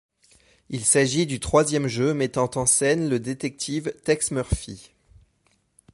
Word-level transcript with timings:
Il 0.69 0.83
s'agit 0.83 1.27
du 1.27 1.39
troisième 1.39 1.87
jeu 1.87 2.15
mettant 2.15 2.49
en 2.55 2.65
scène 2.65 3.07
le 3.07 3.19
détective 3.19 3.93
Tex 4.03 4.31
Murphy. 4.31 4.89